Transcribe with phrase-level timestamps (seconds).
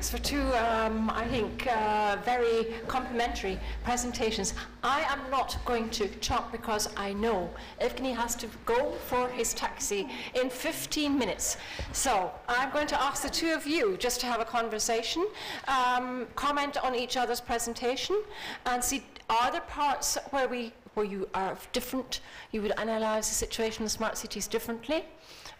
[0.00, 4.54] thanks for two, um, I think, uh, very complimentary presentations.
[4.82, 7.50] I am not going to talk because I know
[7.82, 11.58] Evgeny has to go for his taxi in 15 minutes.
[11.92, 15.26] So I'm going to ask the two of you just to have a conversation,
[15.68, 18.22] um, comment on each other's presentation,
[18.64, 22.20] and see are there parts where we where you are different,
[22.52, 25.04] you would analyse the situation in smart cities differently.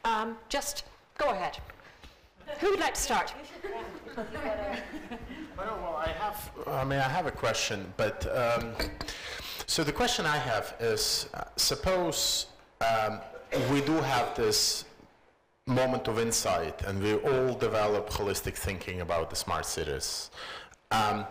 [0.07, 0.85] Um, just
[1.19, 1.59] go ahead.
[2.59, 3.35] Who would like to start?
[4.17, 6.51] Well, I have.
[6.67, 8.73] I mean, I have a question, but um,
[9.67, 12.47] so the question I have is: uh, suppose
[12.81, 13.21] um,
[13.71, 14.85] we do have this
[15.67, 20.31] moment of insight, and we all develop holistic thinking about the smart cities.
[20.91, 21.25] Um,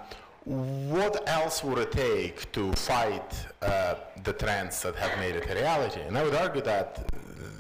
[0.46, 5.54] what else would it take to fight uh, the trends that have made it a
[5.54, 6.02] reality?
[6.02, 7.12] And I would argue that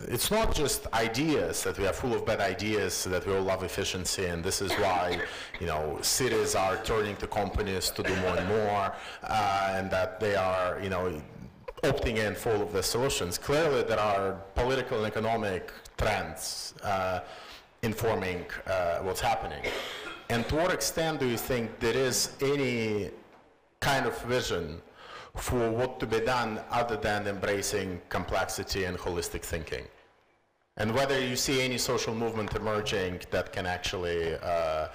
[0.08, 3.64] it's not just ideas that we are full of bad ideas that we all love
[3.64, 5.19] efficiency and this is why
[5.59, 10.19] you know cities are turning to companies to do more and more uh, and that
[10.19, 11.22] they are you know
[11.83, 13.38] opting in for all of the solutions.
[13.38, 17.22] Clearly there are political and economic trends uh,
[17.81, 19.63] informing uh, what's happening.
[20.30, 23.11] And to what extent do you think there is any
[23.80, 24.81] kind of vision
[25.35, 29.85] for what to be done other than embracing complexity and holistic thinking?
[30.77, 34.88] And whether you see any social movement emerging that can actually uh,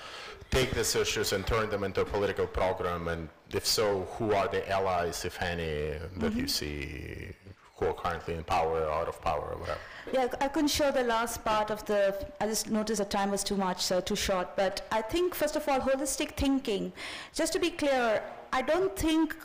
[0.50, 4.48] take these issues and turn them into a political program, and if so, who are
[4.48, 6.40] the allies, if any, that mm-hmm.
[6.40, 7.28] you see
[7.76, 9.78] who are currently in power or out of power or whatever?
[10.12, 13.42] Yeah, I couldn't show the last part of the, I just noticed the time was
[13.42, 14.56] too much, so too short.
[14.56, 16.92] But I think, first of all, holistic thinking.
[17.34, 19.36] Just to be clear, I don't think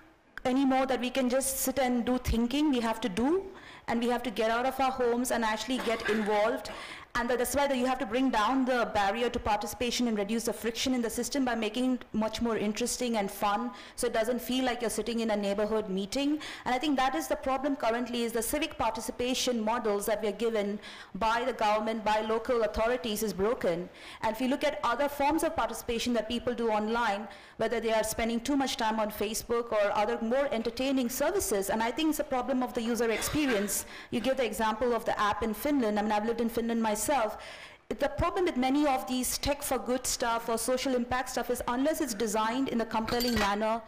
[0.46, 2.70] anymore that we can just sit and do thinking.
[2.70, 3.44] We have to do,
[3.88, 6.72] and we have to get out of our homes and actually get involved
[7.16, 10.54] and that's why you have to bring down the barrier to participation and reduce the
[10.54, 14.40] friction in the system by making it much more interesting and fun so it doesn't
[14.40, 16.40] feel like you're sitting in a neighborhood meeting.
[16.64, 20.32] And I think that is the problem currently is the civic participation models that we're
[20.32, 20.80] given
[21.16, 23.90] by the government, by local authorities is broken.
[24.22, 27.92] And if you look at other forms of participation that people do online, whether they
[27.92, 31.70] are spending too much time on Facebook or other more entertaining services.
[31.70, 33.86] And I think it's a problem of the user experience.
[34.12, 36.00] You give the example of the app in Finland.
[36.00, 37.09] I mean, I've lived in Finland myself.
[37.10, 41.64] The problem with many of these tech for good stuff or social impact stuff is
[41.68, 43.82] unless it's designed in a compelling manner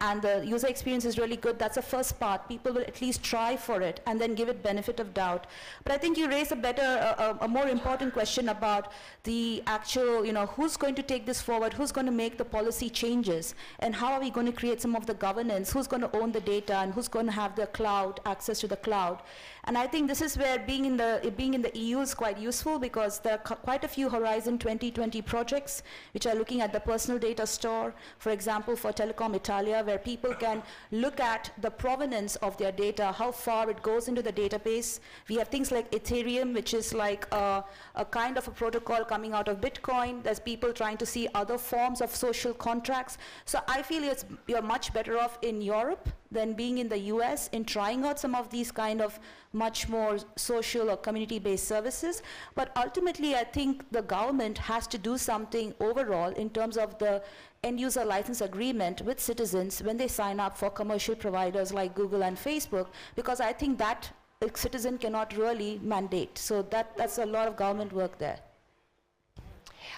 [0.00, 2.48] and the user experience is really good, that's the first part.
[2.48, 5.46] People will at least try for it and then give it benefit of doubt.
[5.82, 8.92] But I think you raise a better, a, more important question about
[9.24, 12.44] the actual, you know, who's going to take this forward, who's going to make the
[12.44, 16.02] policy changes, and how are we going to create some of the governance, who's going
[16.02, 19.20] to own the data, and who's going to have the cloud, access to the cloud.
[19.64, 22.38] And I think this is where being in the being in the EU is quite
[22.38, 25.82] useful because there are quite a few Horizon 2020 projects
[26.14, 30.34] which are looking at the personal data store, for example, for Telecom Italia, where people
[30.34, 30.62] can
[30.92, 35.00] look at the provenance of their data, how far it goes into the database.
[35.28, 39.32] We have things like Ethereum, which is like a, a kind of a protocol coming
[39.32, 40.22] out of Bitcoin.
[40.22, 43.16] There's people trying to see other forms of social contracts.
[43.46, 47.48] So I feel it's, you're much better off in Europe than being in the US
[47.52, 49.18] in trying out some of these kind of
[49.52, 52.22] much more social or community-based services.
[52.54, 57.22] But ultimately, I think the government has to do something overall in terms of the
[57.62, 62.36] end-user license agreement with citizens when they sign up for commercial providers like Google and
[62.36, 62.86] Facebook,
[63.16, 64.10] because I think that
[64.40, 66.38] a citizen cannot really mandate.
[66.38, 68.38] So that, that's a lot of government work there.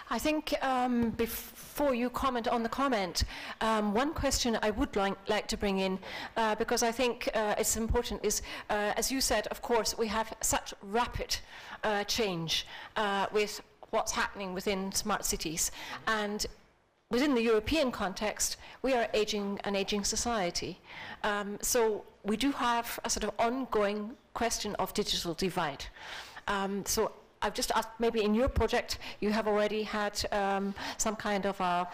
[0.09, 3.25] I think um, before you comment on the comment,
[3.61, 5.99] um, one question I would like, like to bring in,
[6.37, 10.07] uh, because I think uh, it's important, is uh, as you said, of course, we
[10.09, 11.37] have such rapid
[11.85, 12.67] uh, change
[12.97, 13.61] uh, with
[13.91, 15.71] what's happening within smart cities.
[16.07, 16.47] And
[17.11, 20.81] within the European context, we are aging an aging society.
[21.25, 25.85] Um, so we do have a sort of ongoing question of digital divide.
[26.47, 27.13] Um, so
[27.43, 31.59] I've just asked, maybe in your project you have already had um, some kind of
[31.59, 31.87] uh,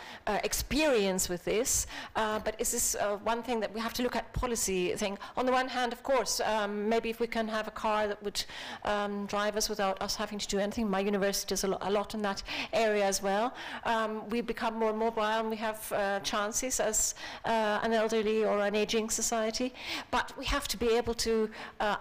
[0.43, 4.17] experience with this, uh, but is this uh, one thing that we have to look
[4.17, 5.17] at policy thing?
[5.37, 8.21] On the one hand, of course, um, maybe if we can have a car that
[8.25, 8.45] would
[8.85, 10.91] um, drive us without us having to do anything.
[10.91, 12.43] My university does a, lo a lot in that
[12.73, 13.55] area as well.
[13.85, 17.15] Um, we become more mobile and we have uh, chances as
[17.45, 19.73] uh, an elderly or an aging society,
[20.11, 21.49] but we have to be able to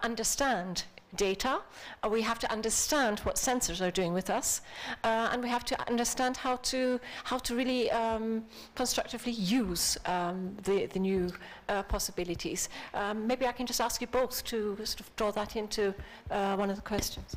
[0.02, 1.62] understand data.
[2.04, 4.62] Uh, we have to understand what sensors are doing with us,
[5.04, 8.46] uh, and we have to understand how to how to really um,
[8.76, 11.32] constructively use um, the the new
[11.70, 12.70] uh, possibilities.
[12.94, 15.94] Um, maybe I can just ask you both to sort of draw that into
[16.32, 17.36] uh, one of the questions.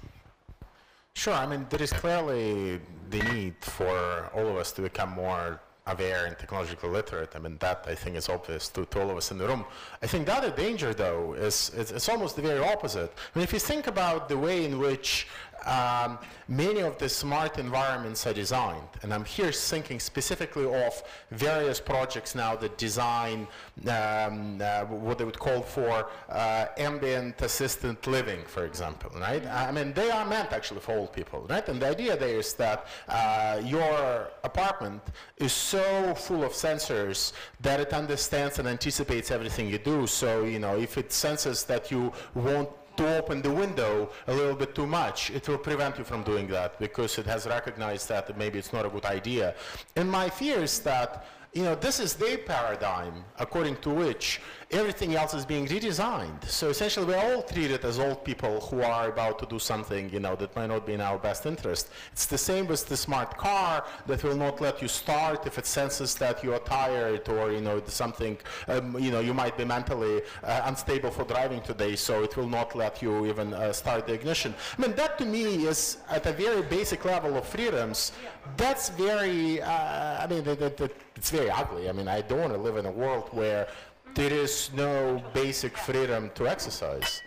[1.14, 2.80] Sure, I mean, there is clearly
[3.10, 7.35] the need for all of us to become more aware and technologically literate.
[7.35, 9.64] I mean, that I think is obvious to, to all of us in the room.
[10.02, 13.11] I think the other danger, though, is it's, it's almost the very opposite.
[13.35, 15.26] I mean, if you think about the way in which
[15.68, 16.18] um,
[16.48, 22.34] many of the smart environments are designed, and I'm here thinking specifically of various projects
[22.34, 23.46] now that design
[23.86, 29.44] um, uh, what they would call for uh, ambient assisted living, for example, right?
[29.46, 31.68] I mean, they are meant actually for old people, right?
[31.68, 35.02] And the idea there is that uh, your apartment
[35.36, 40.06] is so full of sensors that it understands and anticipates everything you do.
[40.06, 44.54] So, you know, if it senses that you won't to open the window a little
[44.54, 48.36] bit too much, it will prevent you from doing that because it has recognized that
[48.36, 49.54] maybe it's not a good idea.
[49.96, 54.40] And my fear is that you know, this is their paradigm according to which
[54.70, 56.44] everything else is being redesigned.
[56.44, 60.20] So essentially, we're all treated as old people who are about to do something, you
[60.20, 61.88] know, that might not be in our best interest.
[62.12, 65.64] It's the same with the smart car that will not let you start if it
[65.64, 68.36] senses that you are tired or, you know, something,
[68.68, 72.48] um, you know, you might be mentally uh, unstable for driving today, so it will
[72.48, 74.54] not let you even uh, start the ignition.
[74.76, 78.12] I mean, that to me is at a very basic level of freedoms.
[78.58, 81.88] That's very, uh, I mean, that, that, that it's very ugly.
[81.88, 83.66] I mean, I don't want to live in a world where
[84.14, 87.22] there is no basic freedom to exercise.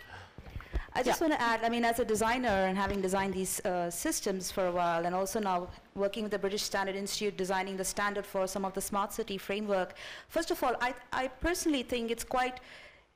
[0.93, 3.89] I just want to add, I mean, as a designer and having designed these uh,
[3.89, 7.83] systems for a while, and also now working with the British Standard Institute, designing the
[7.83, 9.89] standard for some of the smart city framework.
[10.29, 12.59] First of all, I, I personally think it's quite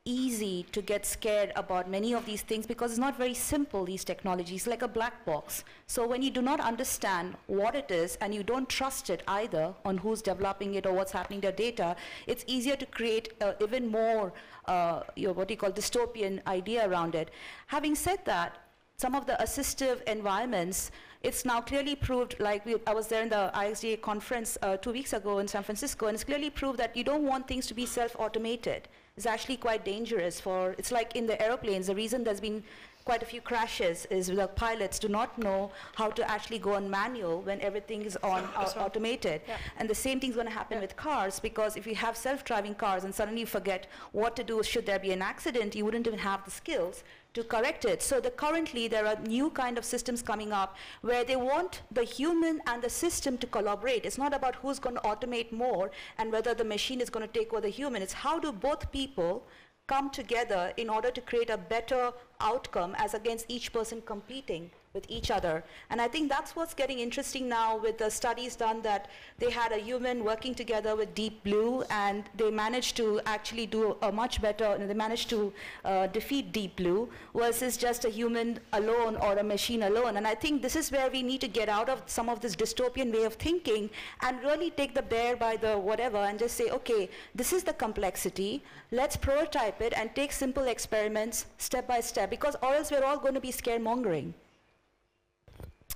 [0.07, 4.03] easy to get scared about many of these things because it's not very simple, these
[4.03, 5.63] technologies, like a black box.
[5.87, 9.73] So when you do not understand what it is and you don't trust it either
[9.83, 11.95] on who's developing it or what's happening to data,
[12.27, 14.31] it's easier to create uh, even more,
[14.65, 17.31] uh, you know, what you call dystopian idea around it.
[17.65, 18.57] Having said that,
[18.97, 20.91] some of the assistive environments,
[21.23, 24.91] it's now clearly proved, like we, I was there in the IXDA conference uh, two
[24.91, 27.73] weeks ago in San Francisco, and it's clearly proved that you don't want things to
[27.73, 28.87] be self-automated
[29.17, 32.61] is actually quite dangerous for, it's like in the aeroplanes, the reason there's been
[33.05, 36.89] quite a few crashes is the pilots do not know how to actually go on
[36.89, 39.41] manual when everything is on automated.
[39.47, 39.57] Yeah.
[39.77, 42.73] And the same thing is going to happen with cars because if you have self-driving
[42.73, 46.07] cars and suddenly you forget what to do should there be an accident, you wouldn't
[46.07, 47.03] even have the skills
[47.35, 48.01] to correct it.
[48.01, 52.03] So the, currently there are new kind of systems coming up where they want the
[52.03, 54.05] human and the system to collaborate.
[54.05, 57.31] It's not about who's going to automate more and whether the machine is going to
[57.31, 58.01] take over the human.
[58.01, 59.45] It's how do both people
[59.87, 65.05] come together in order to create a better outcome as against each person competing with
[65.09, 65.63] each other.
[65.91, 69.71] And I think that's what's getting interesting now with the studies done that they had
[69.73, 74.41] a human working together with Deep Blue and they managed to actually do a much
[74.41, 75.53] better, they managed to
[75.83, 80.17] uh, defeat Deep Blue versus just a human alone or a machine alone.
[80.17, 82.55] And I think this is where we need to get out of some of this
[82.55, 83.89] dystopian way of thinking
[84.21, 87.73] and really take the bear by the whatever and just say, okay, this is the
[87.73, 88.63] complexity.
[88.91, 93.17] Let's prototype it and take simple experiments step by step because or else we're all
[93.17, 94.33] going to be scaremongering.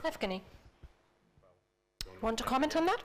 [0.04, 0.42] Evgeny,
[2.22, 3.04] want to comment on that?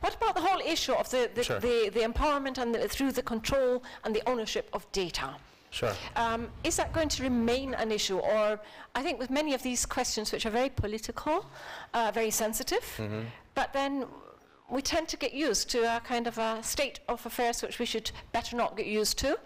[0.00, 1.58] what about the whole issue of the, the, Sure.
[1.58, 5.34] the, the empowerment and the, through the control and the ownership of data?
[5.70, 5.92] Sure.
[6.14, 8.18] Um, is that going to remain an issue?
[8.18, 8.60] Or
[8.94, 11.46] I think with many of these questions, which are very political,
[11.94, 12.84] uh, very sensitive,
[13.54, 14.04] but then
[14.70, 17.86] we tend to get used to a kind of a state of affairs which we
[17.86, 19.38] should better not get used to,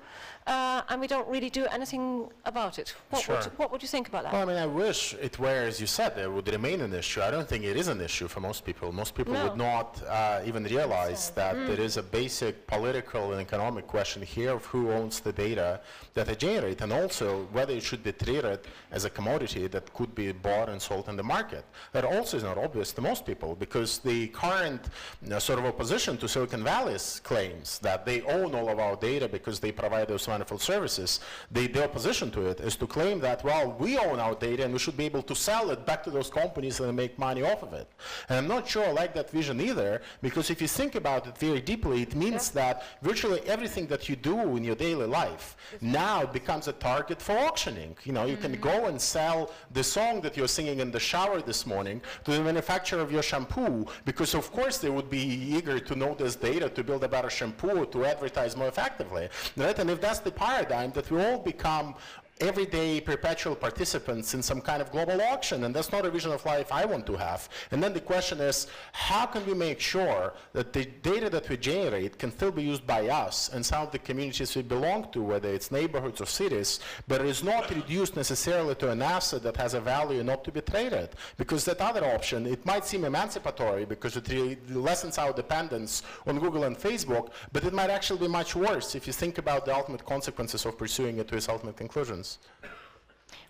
[0.47, 2.95] uh, and we don't really do anything about it.
[3.11, 4.33] What, would, what would you think about that?
[4.33, 7.21] Well, I mean, I wish it were, as you said, it would remain an issue.
[7.21, 8.91] I don't think it is an issue for most people.
[8.91, 9.49] Most people No.
[9.49, 14.53] would not uh, even realize that there is a basic political and economic question here
[14.53, 15.81] of who owns the data
[16.15, 18.61] that they generate, and also whether it should be treated
[18.93, 21.65] as a commodity that could be bought and sold in the market.
[21.93, 25.59] That also is not obvious to most people, because the current you know, Uh, sort
[25.59, 29.73] of opposition to Silicon Valley's claims that they own all of our data because they
[29.73, 33.99] provide those wonderful services, the, the opposition to it is to claim that, well, we
[33.99, 36.81] own our data and we should be able to sell it back to those companies
[36.81, 37.89] and make money off of it.
[38.29, 41.37] And I'm not sure I like that vision either, because if you think about it
[41.37, 46.25] very deeply, it means that virtually everything that you do in your daily life now
[46.25, 47.97] becomes a target for auctioning.
[48.05, 48.63] You know, you can mm-hmm.
[48.63, 52.41] go and sell the song that you're singing in the shower this morning to the
[52.41, 55.27] manufacturer of your shampoo, because of course they would be
[55.57, 59.29] eager to know this data to build a better shampoo, to advertise more effectively.
[59.57, 59.79] Right?
[59.79, 61.95] And if that's the paradigm that we all become
[62.41, 66.45] everyday perpetual participants in some kind of global auction, and that's not a vision of
[66.45, 67.49] life I want to have.
[67.71, 71.57] And then the question is, how can we make sure that the data that we
[71.57, 75.23] generate can still be used by us and some of the communities we belong to,
[75.23, 79.75] whether it's neighborhoods or cities, but is not reduced necessarily to an asset that has
[79.75, 81.11] a value not to be traded?
[81.37, 86.39] Because that other option, it might seem emancipatory because it really lessens our dependence on
[86.39, 89.75] Google and Facebook, but it might actually be much worse if you think about the
[89.75, 92.28] ultimate consequences of pursuing it to its ultimate conclusions.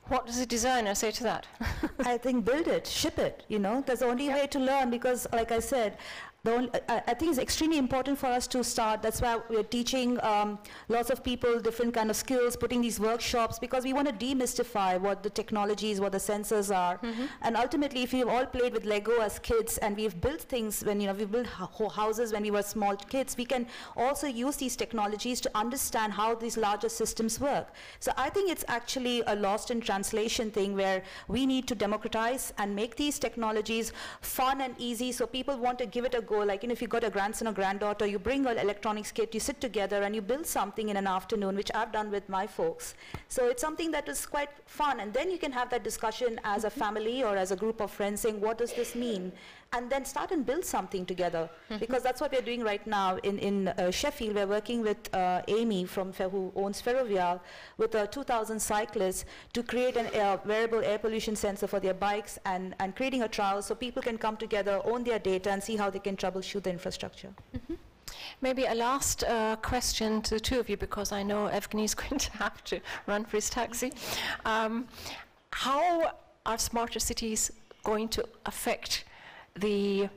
[0.08, 1.46] What does a designer say to that?
[2.00, 5.26] I think build it, ship it, you know, that's the only way to learn because
[5.32, 9.02] like I said, the only, I, I think it's extremely important for us to start,
[9.02, 13.58] that's why we're teaching um, lots of people different kind of skills, putting these workshops
[13.58, 17.00] because we want to demystify what the technologies, what the sensors are.
[17.42, 21.00] And ultimately, if we've all played with Lego as kids and we've built things when,
[21.00, 23.66] you know, we built ho- houses when we were small kids, we can
[23.96, 27.68] also use these technologies to understand how these larger systems work.
[28.00, 32.52] So I think it's actually a lost in translation thing where we need to democratize
[32.58, 36.38] and make these technologies fun and easy so people want to give it a go.
[36.40, 39.34] Like, you know, if you've got a grandson or granddaughter, you bring an electronics kit,
[39.34, 42.46] you sit together and you build something in an afternoon, which I've done with my
[42.46, 42.94] folks.
[43.28, 45.00] So it's something that is quite fun.
[45.00, 47.90] And then you can have that discussion as a family or as a group of
[47.90, 49.32] friends saying, what does this mean?
[49.72, 51.50] And then start and build something together.
[51.78, 54.34] Because that's what we're doing right now in, in uh, Sheffield.
[54.34, 57.40] We're working with uh, Amey from Fe- who owns Ferrovial
[57.76, 62.38] with uh, 2,000 cyclists to create an uh, wearable air pollution sensor for their bikes
[62.46, 65.76] and, and creating a trial so people can come together, own their data, and see
[65.76, 67.34] how they can troubleshoot the infrastructure.
[68.40, 71.94] Maybe a last uh, question to the two of you, because I know Evgeny is
[72.02, 73.92] going to have to run for his taxi.
[74.44, 74.86] Um,
[75.52, 76.12] how
[76.46, 77.50] are smarter cities
[77.84, 79.04] going to affect
[79.60, 80.08] the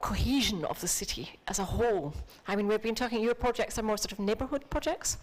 [0.00, 2.14] cohesion of the city as a whole?
[2.46, 5.18] I mean, we've been talking, your projects are more sort of neighborhood projects,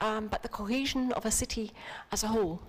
[0.00, 1.72] um, but the cohesion of a city
[2.12, 2.60] as a whole.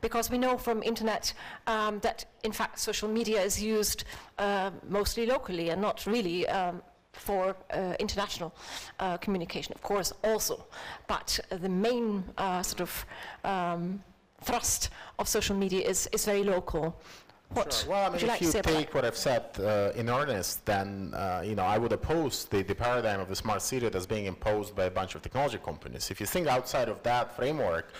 [0.00, 1.32] Because we know from internet
[1.66, 4.04] um, that, in fact, social media is used
[4.38, 8.54] uh, mostly locally and not really um, for uh, international
[9.00, 10.66] uh, communication, of course, also.
[11.06, 13.06] But the main uh, sort of
[13.44, 14.02] um,
[14.42, 17.00] thrust of social media is, is very local.
[17.50, 17.90] What Sure.
[17.90, 18.78] Well, I would you if like to you say about that?
[18.78, 22.62] take what I've said uh, in earnest, then uh, you know I would oppose the,
[22.62, 26.10] the paradigm of the smart city that's being imposed by a bunch of technology companies.
[26.10, 27.92] If you think outside of that framework,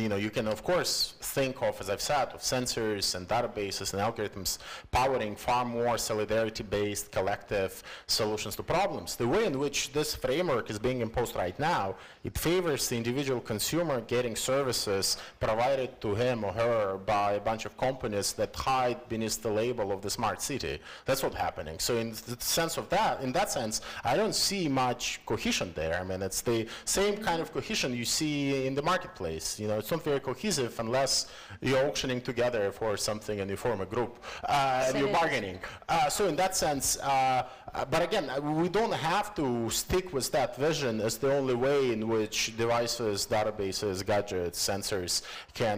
[0.00, 3.92] you know you can of course think of, as I've said, of sensors and databases
[3.92, 4.58] and algorithms
[4.90, 9.16] powering far more solidarity-based collective solutions to problems.
[9.16, 11.94] The way in which this framework is being imposed right now,
[12.24, 17.64] it favors the individual consumer getting services provided to him or her by a bunch
[17.64, 20.78] of companies that hide beneath the label of the smart city.
[21.04, 21.78] That's what's happening.
[21.78, 26.00] So in the sense of that, in that sense, I don't see much cohesion there.
[26.00, 29.58] I mean, it's the same kind of cohesion you see in the marketplace.
[29.58, 31.26] You know, it's not very cohesive unless
[31.60, 35.58] you're auctioning together for something and you form a group uh, and you're bargaining.
[35.88, 40.12] Uh, so in that sense, uh, uh, but again, uh, we don't have to stick
[40.12, 45.22] with that vision as the only way in which devices, databases, gadgets, sensors
[45.54, 45.76] can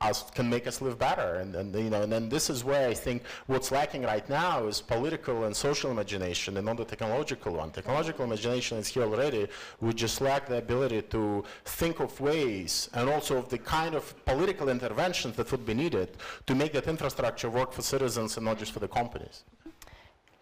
[0.00, 1.34] us, can make us live better.
[1.34, 4.66] And, and you know, and then this is where I think what's lacking right now
[4.66, 7.70] is political and social imagination, and not the technological one.
[7.70, 9.46] Technological imagination is here already.
[9.80, 14.02] We just lack the ability to think of ways and also of the kind of
[14.24, 16.08] political interventions that would be needed
[16.46, 19.44] to make that infrastructure work for citizens and not just for the companies.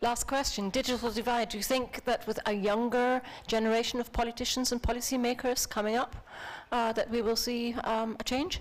[0.00, 1.48] Last question, digital divide.
[1.48, 6.14] Do you think that with a younger generation of politicians and policymakers coming up,
[6.70, 8.60] uh, that we will see um, a change?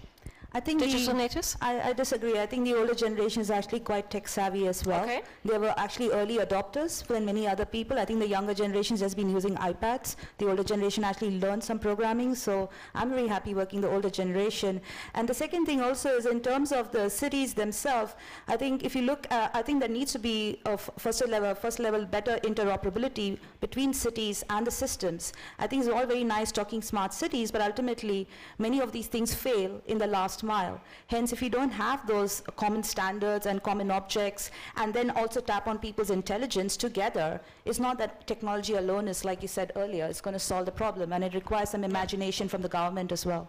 [0.54, 1.58] I think Digital the, natives?
[1.62, 2.40] I, I disagree.
[2.40, 5.04] I think the older generation is actually quite tech savvy as well.
[5.04, 5.22] Okay.
[5.44, 8.00] They were actually early adopters than many other people.
[8.00, 10.16] I think the younger generation's just been using iPads.
[10.38, 14.82] The older generation actually learned some programming, so I'm very happy working the older generation.
[15.16, 18.16] And the second thing also is in terms of the cities themselves,
[18.48, 21.54] I think if you look, uh, I think there needs to be of first level,
[21.56, 25.34] first level better interoperability between cities and the systems.
[25.60, 28.28] I think it's all very nice talking smart cities, but ultimately
[28.58, 30.80] many of these things fail in the last mile.
[31.08, 35.68] Hence, if you don't have those common standards and common objects, and then also tap
[35.68, 40.22] on people's intelligence together, it's not that technology alone is, like you said earlier, is
[40.22, 43.48] going to solve the problem, and it requires some imagination from the government as well.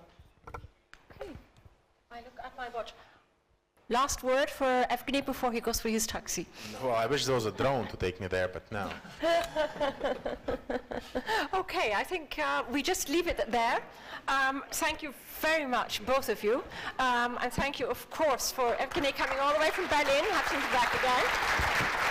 [2.10, 2.92] I look at my watch.
[3.90, 6.46] Last word for Evgeny before he goes for his taxi.
[6.82, 8.90] Well, I wish there was a drone to take me there, but no.
[11.54, 13.80] Okay, I think uh, we just leave it there.
[14.26, 16.62] Um, thank you very much, both of you.
[16.98, 20.60] Um, and thank you, of course, for Evgeny coming all the way from Berlin, having
[20.60, 22.07] to back again.